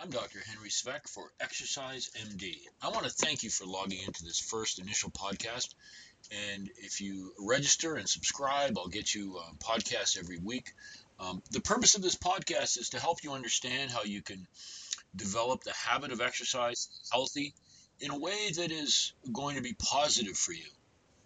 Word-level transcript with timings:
I'm 0.00 0.10
Dr. 0.10 0.38
Henry 0.46 0.68
Svec 0.68 1.08
for 1.08 1.32
Exercise 1.40 2.08
MD. 2.14 2.56
I 2.80 2.90
want 2.90 3.06
to 3.06 3.10
thank 3.10 3.42
you 3.42 3.50
for 3.50 3.66
logging 3.66 4.00
into 4.06 4.22
this 4.22 4.38
first 4.38 4.78
initial 4.78 5.10
podcast. 5.10 5.74
And 6.30 6.70
if 6.76 7.00
you 7.00 7.32
register 7.40 7.96
and 7.96 8.08
subscribe, 8.08 8.78
I'll 8.78 8.86
get 8.86 9.12
you 9.12 9.38
uh, 9.38 9.50
podcasts 9.58 10.16
every 10.16 10.38
week. 10.38 10.72
Um, 11.18 11.42
the 11.50 11.60
purpose 11.60 11.96
of 11.96 12.02
this 12.02 12.14
podcast 12.14 12.78
is 12.78 12.90
to 12.90 13.00
help 13.00 13.24
you 13.24 13.32
understand 13.32 13.90
how 13.90 14.04
you 14.04 14.22
can 14.22 14.46
develop 15.16 15.64
the 15.64 15.72
habit 15.72 16.12
of 16.12 16.20
exercise 16.20 16.88
healthy 17.10 17.52
in 17.98 18.12
a 18.12 18.18
way 18.18 18.52
that 18.54 18.70
is 18.70 19.14
going 19.32 19.56
to 19.56 19.62
be 19.62 19.74
positive 19.76 20.36
for 20.36 20.52
you. 20.52 20.70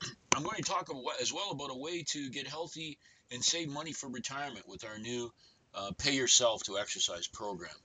I'm 0.35 0.45
going 0.45 0.57
to 0.57 0.63
talk 0.63 0.89
as 1.21 1.31
well 1.31 1.51
about 1.51 1.71
a 1.71 1.79
way 1.79 2.05
to 2.05 2.31
get 2.31 2.47
healthy 2.47 2.97
and 3.31 3.45
save 3.45 3.69
money 3.69 3.93
for 3.93 4.09
retirement 4.09 4.67
with 4.67 4.87
our 4.87 4.99
new 4.99 5.31
uh, 5.75 5.91
Pay 5.99 6.15
Yourself 6.15 6.63
to 6.65 6.79
Exercise 6.79 7.27
program. 7.27 7.77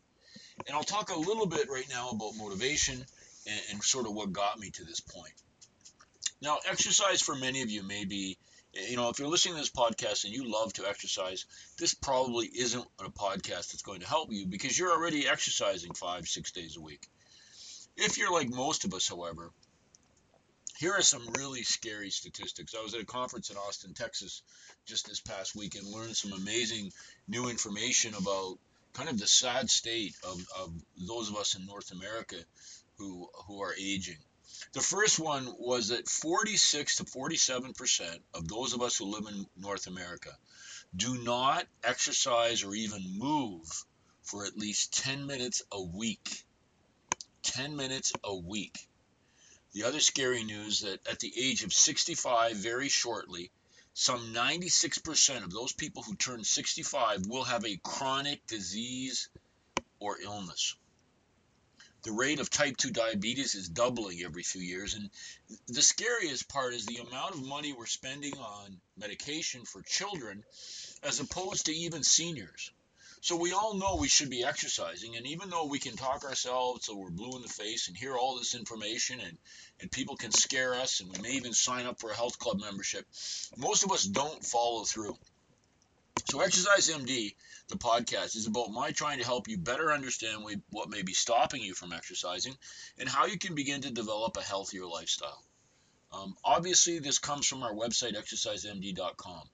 And 0.66 0.76
I'll 0.76 0.84
talk 0.84 1.10
a 1.10 1.20
little 1.20 1.46
bit 1.46 1.70
right 1.70 1.88
now 1.90 2.10
about 2.10 2.36
motivation 2.36 3.06
and, 3.48 3.62
and 3.72 3.84
sort 3.84 4.06
of 4.06 4.14
what 4.14 4.34
got 4.34 4.60
me 4.60 4.70
to 4.72 4.84
this 4.84 5.00
point. 5.00 5.34
Now, 6.42 6.58
exercise 6.70 7.22
for 7.22 7.36
many 7.36 7.62
of 7.62 7.70
you 7.70 7.84
may 7.84 8.06
be, 8.06 8.38
you 8.74 8.96
know, 8.96 9.10
if 9.10 9.18
you're 9.18 9.28
listening 9.28 9.56
to 9.56 9.62
this 9.62 9.72
podcast 9.72 10.26
and 10.26 10.34
you 10.34 10.52
love 10.52 10.74
to 10.74 10.88
exercise, 10.88 11.46
this 11.80 11.94
probably 11.94 12.46
isn't 12.48 12.86
a 13.00 13.10
podcast 13.10 13.72
that's 13.72 13.82
going 13.82 14.02
to 14.02 14.08
help 14.08 14.32
you 14.32 14.46
because 14.46 14.78
you're 14.78 14.92
already 14.92 15.28
exercising 15.28 15.94
five, 15.94 16.28
six 16.28 16.52
days 16.52 16.78
a 16.78 16.82
week. 16.82 17.08
If 17.96 18.18
you're 18.18 18.32
like 18.32 18.50
most 18.50 18.86
of 18.86 18.94
us, 18.94 19.08
however, 19.08 19.52
here 20.78 20.94
are 20.94 21.02
some 21.02 21.28
really 21.36 21.64
scary 21.64 22.12
statistics. 22.12 22.76
I 22.78 22.84
was 22.84 22.94
at 22.94 23.02
a 23.02 23.06
conference 23.06 23.50
in 23.50 23.58
Austin, 23.58 23.96
Texas, 23.96 24.44
just 24.86 25.08
this 25.08 25.20
past 25.20 25.56
week 25.56 25.74
and 25.74 25.88
learned 25.88 26.16
some 26.16 26.34
amazing 26.34 26.92
new 27.28 27.50
information 27.50 28.14
about 28.14 28.60
kind 28.98 29.10
of 29.10 29.20
the 29.20 29.28
sad 29.28 29.70
state 29.70 30.16
of, 30.24 30.44
of 30.60 30.74
those 31.08 31.30
of 31.30 31.38
us 31.38 31.56
in 31.56 31.68
North 31.68 31.92
America 31.92 32.36
who 32.98 33.30
who 33.46 33.62
are 33.62 33.76
aging. 33.80 34.18
The 34.74 34.82
first 34.82 35.20
one 35.20 35.54
was 35.60 35.90
that 35.90 36.10
46 36.10 36.96
to 36.98 37.06
47 37.06 37.74
percent 37.74 38.22
of 38.34 38.48
those 38.48 38.74
of 38.74 38.82
us 38.82 38.98
who 38.98 39.06
live 39.06 39.28
in 39.28 39.46
North 39.56 39.86
America 39.86 40.32
do 40.96 41.24
not 41.24 41.68
exercise 41.84 42.64
or 42.64 42.74
even 42.74 43.20
move 43.20 43.68
for 44.24 44.46
at 44.46 44.58
least 44.58 44.94
10 45.04 45.28
minutes 45.28 45.62
a 45.72 45.82
week. 45.82 46.44
10 47.44 47.76
minutes 47.76 48.14
a 48.24 48.36
week. 48.36 48.90
The 49.74 49.84
other 49.84 50.00
scary 50.00 50.44
news 50.44 50.80
that 50.82 51.08
at 51.08 51.20
the 51.20 51.32
age 51.38 51.64
of 51.64 51.72
65, 51.72 52.56
very 52.58 52.90
shortly, 52.90 53.52
some 54.00 54.32
96% 54.32 55.44
of 55.44 55.52
those 55.52 55.74
people 55.74 56.04
who 56.04 56.16
turn 56.16 56.44
65 56.44 57.26
will 57.26 57.46
have 57.46 57.66
a 57.66 57.80
chronic 57.84 58.46
disease 58.46 59.28
or 60.00 60.22
illness. 60.22 60.76
The 62.04 62.12
rate 62.12 62.40
of 62.40 62.52
type 62.52 62.78
2 62.78 62.92
diabetes 62.92 63.56
is 63.56 63.68
doubling 63.68 64.22
every 64.24 64.44
few 64.44 64.62
years. 64.62 64.94
And 64.94 65.10
the 65.66 65.82
scariest 65.82 66.48
part 66.48 66.76
is 66.76 66.86
the 66.86 66.98
amount 66.98 67.34
of 67.34 67.44
money 67.44 67.74
we're 67.74 67.88
spending 67.88 68.38
on 68.38 68.80
medication 68.98 69.66
for 69.66 69.82
children 69.82 70.44
as 71.02 71.20
opposed 71.20 71.66
to 71.66 71.74
even 71.74 72.04
seniors. 72.04 72.70
So 73.22 73.36
we 73.36 73.52
all 73.52 73.74
know 73.74 73.96
we 73.96 74.08
should 74.08 74.30
be 74.30 74.44
exercising, 74.44 75.16
and 75.16 75.26
even 75.26 75.50
though 75.50 75.66
we 75.66 75.80
can 75.80 75.96
talk 75.96 76.24
ourselves 76.24 76.86
so 76.86 76.96
we're 76.96 77.10
blue 77.10 77.36
in 77.36 77.42
the 77.42 77.48
face 77.48 77.88
and 77.88 77.98
hear 77.98 78.16
all 78.16 78.38
this 78.38 78.56
information, 78.56 79.20
and 79.20 79.38
and 79.80 79.92
people 79.92 80.16
can 80.16 80.32
scare 80.32 80.76
us, 80.76 81.00
and 81.00 81.12
we 81.12 81.22
may 81.22 81.32
even 81.32 81.54
sign 81.54 81.86
up 81.86 82.00
for 82.00 82.10
a 82.12 82.16
health 82.16 82.40
club 82.40 82.60
membership, 82.60 83.06
most 83.58 83.84
of 83.84 83.92
us 83.92 84.04
don't 84.04 84.46
follow 84.46 84.84
through. 84.84 85.18
So 86.26 86.42
Exercise 86.42 86.90
MD, 86.90 87.36
the 87.70 87.78
podcast, 87.78 88.36
is 88.36 88.48
about 88.48 88.72
my 88.72 88.92
trying 88.92 89.20
to 89.20 89.26
help 89.26 89.48
you 89.48 89.58
better 89.58 89.92
understand 89.92 90.44
what 90.72 90.90
may 90.90 91.02
be 91.02 91.14
stopping 91.14 91.62
you 91.62 91.74
from 91.74 91.94
exercising, 91.94 92.58
and 92.98 93.08
how 93.08 93.26
you 93.26 93.38
can 93.38 93.56
begin 93.56 93.82
to 93.82 93.92
develop 93.92 94.36
a 94.38 94.42
healthier 94.42 94.86
lifestyle. 94.86 95.44
Um, 96.12 96.36
obviously, 96.44 97.00
this 97.00 97.20
comes 97.20 97.48
from 97.48 97.64
our 97.64 97.74
website, 97.74 98.16
exercisemd.com. 98.16 99.50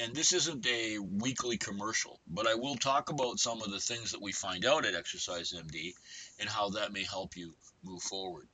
And, 0.00 0.14
this 0.14 0.32
isn't 0.32 0.66
a 0.66 0.98
weekly 0.98 1.56
commercial, 1.56 2.20
but 2.26 2.46
I 2.46 2.54
will 2.54 2.76
talk 2.76 3.10
about 3.10 3.40
some 3.40 3.62
of 3.62 3.70
the 3.70 3.80
things 3.80 4.12
that 4.12 4.22
we 4.22 4.32
find 4.32 4.64
out 4.64 4.84
at 4.84 4.94
Exercise 4.94 5.52
MD 5.52 5.94
and 6.38 6.48
how 6.48 6.70
that 6.70 6.92
may 6.92 7.04
help 7.04 7.36
you 7.36 7.54
move 7.82 8.02
forward. 8.02 8.48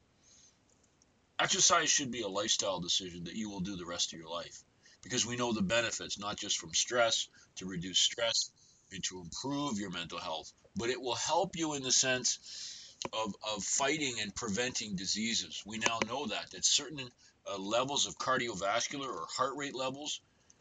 Exercise 1.38 1.90
should 1.90 2.10
be 2.10 2.22
a 2.22 2.28
lifestyle 2.28 2.80
decision 2.80 3.24
that 3.24 3.36
you 3.36 3.50
will 3.50 3.60
do 3.60 3.76
the 3.76 3.86
rest 3.86 4.12
of 4.12 4.18
your 4.18 4.28
life 4.28 4.62
because 5.02 5.26
we 5.26 5.36
know 5.36 5.52
the 5.52 5.62
benefits, 5.62 6.18
not 6.18 6.36
just 6.36 6.58
from 6.58 6.74
stress, 6.74 7.28
to 7.56 7.66
reduce 7.66 7.98
stress 7.98 8.50
and 8.92 9.04
to 9.04 9.20
improve 9.20 9.78
your 9.78 9.90
mental 9.90 10.18
health, 10.18 10.52
but 10.76 10.90
it 10.90 11.00
will 11.00 11.14
help 11.14 11.56
you 11.56 11.74
in 11.74 11.82
the 11.82 11.92
sense 11.92 12.96
of, 13.12 13.34
of 13.54 13.62
fighting 13.62 14.18
and 14.20 14.34
preventing 14.34 14.96
diseases. 14.96 15.62
We 15.66 15.78
now 15.78 15.98
know 16.06 16.26
that, 16.26 16.50
that 16.50 16.64
certain 16.64 17.10
uh, 17.46 17.58
levels 17.58 18.06
of 18.06 18.18
cardiovascular 18.18 19.08
or 19.08 19.26
heart 19.36 19.56
rate 19.56 19.74
levels 19.74 20.20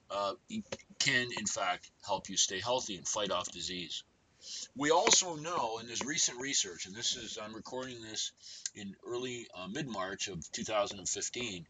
uh, 0.09 0.33
can, 0.99 1.27
in 1.37 1.45
fact, 1.45 1.89
help 2.05 2.29
you 2.29 2.37
stay 2.37 2.59
healthy 2.59 2.95
and 2.95 3.07
fight 3.07 3.31
off 3.31 3.51
disease. 3.51 4.03
We 4.75 4.91
also 4.91 5.35
know, 5.35 5.79
in 5.79 5.87
this 5.87 6.05
recent 6.05 6.39
research, 6.39 6.85
and 6.85 6.95
this 6.95 7.15
is, 7.15 7.37
I'm 7.41 7.53
recording 7.53 8.01
this 8.01 8.31
in 8.75 8.95
early 9.05 9.47
uh, 9.53 9.67
mid 9.67 9.87
March 9.87 10.27
of 10.27 10.49
2015, 10.51 11.67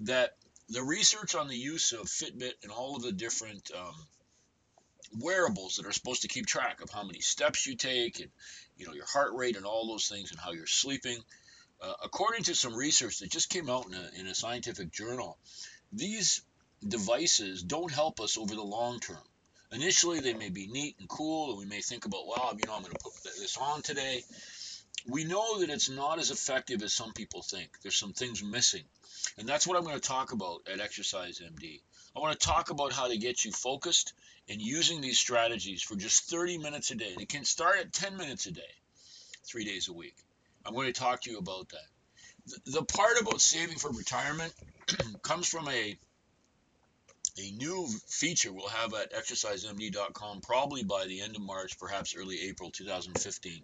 that 0.00 0.36
the 0.68 0.82
research 0.82 1.34
on 1.34 1.48
the 1.48 1.56
use 1.56 1.92
of 1.92 2.06
Fitbit 2.06 2.54
and 2.62 2.72
all 2.72 2.96
of 2.96 3.02
the 3.02 3.12
different 3.12 3.70
um, 3.76 3.94
wearables 5.20 5.76
that 5.76 5.86
are 5.86 5.92
supposed 5.92 6.22
to 6.22 6.28
keep 6.28 6.46
track 6.46 6.80
of 6.80 6.90
how 6.90 7.04
many 7.04 7.20
steps 7.20 7.66
you 7.66 7.76
take 7.76 8.20
and 8.20 8.30
you 8.76 8.86
know 8.86 8.94
your 8.94 9.06
heart 9.06 9.32
rate 9.34 9.56
and 9.56 9.66
all 9.66 9.86
those 9.86 10.08
things 10.08 10.30
and 10.30 10.40
how 10.40 10.52
you're 10.52 10.66
sleeping. 10.66 11.18
Uh, 11.80 11.92
according 12.02 12.44
to 12.44 12.54
some 12.54 12.74
research 12.74 13.18
that 13.18 13.30
just 13.30 13.50
came 13.50 13.68
out 13.68 13.86
in 13.86 13.94
a, 13.94 14.20
in 14.20 14.26
a 14.26 14.34
scientific 14.34 14.90
journal, 14.90 15.36
these 15.92 16.42
devices 16.86 17.62
don't 17.62 17.92
help 17.92 18.20
us 18.20 18.36
over 18.36 18.54
the 18.54 18.62
long 18.62 19.00
term. 19.00 19.18
Initially, 19.72 20.20
they 20.20 20.34
may 20.34 20.50
be 20.50 20.68
neat 20.68 20.96
and 21.00 21.08
cool, 21.08 21.50
and 21.50 21.58
we 21.58 21.64
may 21.64 21.80
think 21.80 22.04
about, 22.04 22.26
well, 22.26 22.54
you 22.56 22.66
know, 22.66 22.74
I'm 22.74 22.82
going 22.82 22.92
to 22.92 23.02
put 23.02 23.14
this 23.24 23.56
on 23.56 23.82
today. 23.82 24.22
We 25.06 25.24
know 25.24 25.60
that 25.60 25.70
it's 25.70 25.90
not 25.90 26.18
as 26.18 26.30
effective 26.30 26.82
as 26.82 26.92
some 26.92 27.12
people 27.12 27.42
think. 27.42 27.70
There's 27.82 27.96
some 27.96 28.12
things 28.12 28.42
missing. 28.42 28.84
And 29.36 29.48
that's 29.48 29.66
what 29.66 29.76
I'm 29.76 29.82
going 29.82 29.98
to 29.98 30.08
talk 30.08 30.32
about 30.32 30.62
at 30.72 30.80
Exercise 30.80 31.40
MD. 31.40 31.80
I 32.16 32.20
want 32.20 32.38
to 32.38 32.46
talk 32.46 32.70
about 32.70 32.92
how 32.92 33.08
to 33.08 33.16
get 33.16 33.44
you 33.44 33.50
focused 33.50 34.12
and 34.48 34.60
using 34.60 35.00
these 35.00 35.18
strategies 35.18 35.82
for 35.82 35.96
just 35.96 36.30
30 36.30 36.58
minutes 36.58 36.90
a 36.90 36.94
day. 36.94 37.12
And 37.12 37.20
it 37.20 37.28
can 37.28 37.44
start 37.44 37.78
at 37.80 37.92
10 37.92 38.16
minutes 38.16 38.46
a 38.46 38.52
day, 38.52 38.62
three 39.44 39.64
days 39.64 39.88
a 39.88 39.92
week. 39.92 40.16
I'm 40.64 40.74
going 40.74 40.92
to 40.92 40.98
talk 40.98 41.22
to 41.22 41.30
you 41.30 41.38
about 41.38 41.70
that. 41.70 42.62
The 42.66 42.84
part 42.84 43.20
about 43.20 43.40
saving 43.40 43.78
for 43.78 43.90
retirement 43.90 44.52
comes 45.22 45.48
from 45.48 45.68
a 45.68 45.98
a 47.38 47.50
new 47.52 47.88
feature 48.06 48.52
we'll 48.52 48.68
have 48.68 48.94
at 48.94 49.12
exercisemd.com 49.12 50.40
probably 50.40 50.84
by 50.84 51.06
the 51.06 51.20
end 51.20 51.36
of 51.36 51.42
March, 51.42 51.78
perhaps 51.78 52.14
early 52.16 52.48
April 52.48 52.70
2015. 52.70 53.62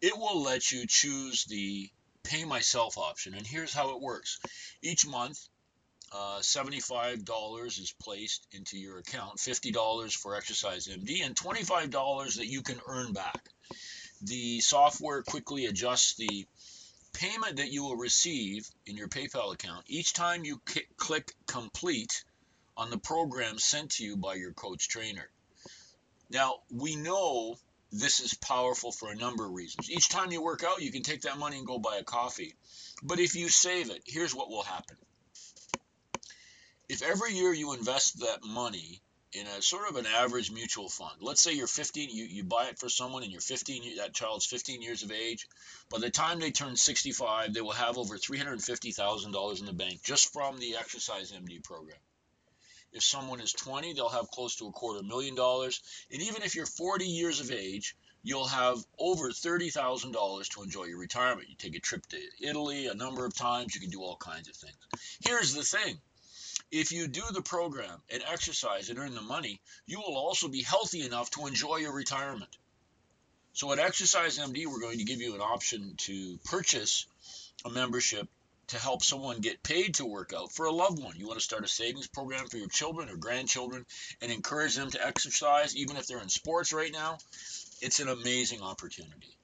It 0.00 0.18
will 0.18 0.42
let 0.42 0.72
you 0.72 0.86
choose 0.86 1.44
the 1.44 1.90
pay 2.24 2.44
myself 2.44 2.98
option. 2.98 3.34
And 3.34 3.46
here's 3.46 3.72
how 3.72 3.94
it 3.94 4.00
works 4.00 4.40
each 4.82 5.06
month, 5.06 5.38
uh, 6.12 6.40
$75 6.40 7.66
is 7.66 7.94
placed 8.00 8.46
into 8.52 8.78
your 8.78 8.98
account, 8.98 9.38
$50 9.38 10.14
for 10.16 10.34
Exercise 10.34 10.88
MD, 10.88 11.24
and 11.24 11.36
$25 11.36 12.36
that 12.36 12.46
you 12.46 12.62
can 12.62 12.80
earn 12.86 13.12
back. 13.12 13.48
The 14.22 14.60
software 14.60 15.22
quickly 15.22 15.66
adjusts 15.66 16.14
the 16.14 16.46
payment 17.12 17.56
that 17.56 17.72
you 17.72 17.84
will 17.84 17.96
receive 17.96 18.68
in 18.86 18.96
your 18.96 19.08
PayPal 19.08 19.52
account 19.52 19.84
each 19.86 20.12
time 20.12 20.44
you 20.44 20.60
click 20.96 21.34
complete 21.46 22.24
on 22.76 22.90
the 22.90 22.98
program 22.98 23.58
sent 23.58 23.92
to 23.92 24.04
you 24.04 24.16
by 24.16 24.34
your 24.34 24.52
coach 24.52 24.88
trainer. 24.88 25.28
Now, 26.30 26.60
we 26.70 26.96
know 26.96 27.56
this 27.92 28.20
is 28.20 28.32
powerful 28.32 28.90
for 28.90 29.10
a 29.10 29.14
number 29.14 29.44
of 29.44 29.52
reasons. 29.52 29.90
Each 29.90 30.08
time 30.08 30.32
you 30.32 30.42
work 30.42 30.64
out, 30.64 30.80
you 30.80 30.90
can 30.90 31.02
take 31.02 31.22
that 31.22 31.38
money 31.38 31.58
and 31.58 31.66
go 31.66 31.78
buy 31.78 31.98
a 31.98 32.04
coffee. 32.04 32.54
But 33.02 33.20
if 33.20 33.34
you 33.34 33.50
save 33.50 33.90
it, 33.90 34.02
here's 34.06 34.34
what 34.34 34.48
will 34.48 34.62
happen. 34.62 34.96
If 36.88 37.02
every 37.02 37.34
year 37.34 37.52
you 37.52 37.74
invest 37.74 38.20
that 38.20 38.44
money 38.44 39.02
in 39.32 39.46
a 39.46 39.62
sort 39.62 39.90
of 39.90 39.96
an 39.96 40.06
average 40.06 40.50
mutual 40.50 40.88
fund, 40.88 41.16
let's 41.20 41.42
say 41.42 41.52
you're 41.52 41.66
15, 41.66 42.08
you, 42.10 42.24
you 42.24 42.44
buy 42.44 42.66
it 42.66 42.78
for 42.78 42.88
someone 42.88 43.22
and 43.22 43.30
you're 43.30 43.40
15, 43.42 43.96
that 43.96 44.14
child's 44.14 44.46
15 44.46 44.80
years 44.80 45.02
of 45.02 45.12
age. 45.12 45.46
By 45.90 45.98
the 45.98 46.10
time 46.10 46.40
they 46.40 46.50
turn 46.50 46.76
65, 46.76 47.52
they 47.52 47.60
will 47.60 47.72
have 47.72 47.98
over 47.98 48.16
$350,000 48.16 49.60
in 49.60 49.66
the 49.66 49.72
bank 49.74 50.02
just 50.02 50.32
from 50.32 50.58
the 50.58 50.76
Exercise 50.76 51.32
MD 51.32 51.62
program. 51.62 51.98
If 52.92 53.02
someone 53.02 53.40
is 53.40 53.52
20, 53.52 53.94
they'll 53.94 54.08
have 54.08 54.30
close 54.30 54.56
to 54.56 54.66
a 54.68 54.72
quarter 54.72 55.02
million 55.02 55.34
dollars. 55.34 55.80
And 56.10 56.22
even 56.22 56.42
if 56.42 56.54
you're 56.54 56.66
40 56.66 57.04
years 57.04 57.40
of 57.40 57.50
age, 57.50 57.96
you'll 58.22 58.46
have 58.46 58.84
over 58.98 59.30
$30,000 59.30 60.48
to 60.48 60.62
enjoy 60.62 60.84
your 60.84 60.98
retirement. 60.98 61.48
You 61.48 61.56
take 61.56 61.74
a 61.74 61.80
trip 61.80 62.06
to 62.06 62.18
Italy 62.40 62.86
a 62.86 62.94
number 62.94 63.24
of 63.24 63.34
times, 63.34 63.74
you 63.74 63.80
can 63.80 63.90
do 63.90 64.02
all 64.02 64.16
kinds 64.16 64.48
of 64.48 64.54
things. 64.54 64.76
Here's 65.24 65.54
the 65.54 65.64
thing 65.64 65.98
if 66.70 66.92
you 66.92 67.06
do 67.06 67.22
the 67.30 67.42
program 67.42 68.00
and 68.10 68.22
exercise 68.30 68.88
and 68.88 68.98
earn 68.98 69.14
the 69.14 69.22
money, 69.22 69.60
you 69.86 69.98
will 69.98 70.16
also 70.16 70.48
be 70.48 70.62
healthy 70.62 71.04
enough 71.04 71.30
to 71.32 71.46
enjoy 71.46 71.76
your 71.76 71.92
retirement. 71.92 72.56
So 73.52 73.70
at 73.72 73.78
Exercise 73.78 74.38
MD, 74.38 74.66
we're 74.66 74.80
going 74.80 74.98
to 74.98 75.04
give 75.04 75.20
you 75.20 75.34
an 75.34 75.42
option 75.42 75.94
to 75.98 76.38
purchase 76.44 77.06
a 77.64 77.70
membership 77.70 78.26
to 78.72 78.78
help 78.78 79.02
someone 79.02 79.40
get 79.40 79.62
paid 79.62 79.94
to 79.94 80.06
work 80.06 80.32
out 80.34 80.50
for 80.50 80.64
a 80.64 80.72
loved 80.72 81.02
one. 81.02 81.14
You 81.16 81.26
want 81.26 81.38
to 81.38 81.44
start 81.44 81.62
a 81.64 81.68
savings 81.68 82.06
program 82.06 82.46
for 82.48 82.56
your 82.56 82.68
children 82.68 83.10
or 83.10 83.16
grandchildren 83.16 83.84
and 84.22 84.32
encourage 84.32 84.76
them 84.76 84.90
to 84.90 85.06
exercise, 85.06 85.76
even 85.76 85.98
if 85.98 86.06
they're 86.06 86.22
in 86.22 86.30
sports 86.30 86.72
right 86.72 86.90
now. 86.90 87.18
It's 87.82 88.00
an 88.00 88.08
amazing 88.08 88.62
opportunity. 88.62 89.36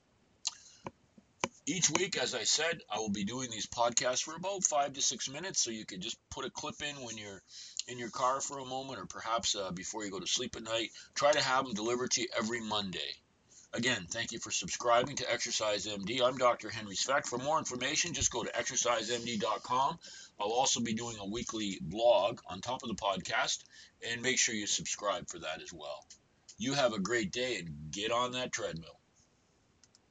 Each 1.66 1.90
week, 1.90 2.16
as 2.16 2.34
I 2.34 2.44
said, 2.44 2.80
I 2.90 3.00
will 3.00 3.10
be 3.10 3.24
doing 3.24 3.50
these 3.50 3.66
podcasts 3.66 4.22
for 4.22 4.34
about 4.34 4.64
five 4.64 4.94
to 4.94 5.02
six 5.02 5.28
minutes, 5.28 5.60
so 5.60 5.70
you 5.70 5.84
can 5.84 6.00
just 6.00 6.16
put 6.30 6.46
a 6.46 6.50
clip 6.50 6.76
in 6.80 7.04
when 7.04 7.18
you're 7.18 7.42
in 7.86 7.98
your 7.98 8.08
car 8.08 8.40
for 8.40 8.58
a 8.58 8.64
moment, 8.64 8.98
or 8.98 9.04
perhaps 9.04 9.54
uh, 9.54 9.70
before 9.72 10.06
you 10.06 10.10
go 10.10 10.20
to 10.20 10.26
sleep 10.26 10.56
at 10.56 10.62
night. 10.62 10.88
Try 11.14 11.32
to 11.32 11.42
have 11.42 11.66
them 11.66 11.74
delivered 11.74 12.12
to 12.12 12.22
you 12.22 12.28
every 12.38 12.62
Monday. 12.62 13.12
Again, 13.74 14.06
thank 14.10 14.32
you 14.32 14.38
for 14.38 14.50
subscribing 14.50 15.16
to 15.16 15.30
Exercise 15.30 15.86
MD. 15.86 16.22
I'm 16.22 16.38
Dr. 16.38 16.70
Henry 16.70 16.96
Svec. 16.96 17.26
For 17.26 17.36
more 17.36 17.58
information, 17.58 18.14
just 18.14 18.32
go 18.32 18.42
to 18.42 18.50
exercisemd.com. 18.50 19.98
I'll 20.40 20.48
also 20.48 20.80
be 20.80 20.94
doing 20.94 21.18
a 21.20 21.26
weekly 21.26 21.78
blog 21.82 22.40
on 22.46 22.60
top 22.60 22.82
of 22.82 22.88
the 22.88 22.94
podcast, 22.94 23.64
and 24.10 24.22
make 24.22 24.38
sure 24.38 24.54
you 24.54 24.66
subscribe 24.66 25.28
for 25.28 25.38
that 25.40 25.60
as 25.62 25.70
well. 25.72 26.06
You 26.56 26.72
have 26.72 26.94
a 26.94 26.98
great 26.98 27.30
day 27.30 27.56
and 27.56 27.90
get 27.90 28.10
on 28.10 28.32
that 28.32 28.52
treadmill. 28.52 28.97